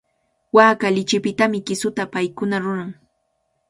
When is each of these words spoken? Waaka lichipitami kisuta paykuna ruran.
Waaka 0.55 0.87
lichipitami 0.95 1.59
kisuta 1.67 2.03
paykuna 2.13 2.57
ruran. 2.63 2.91